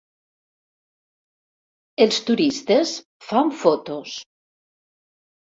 Els 2.05 2.17
turistes 2.31 2.95
fan 3.27 3.53
fotos. 3.61 4.17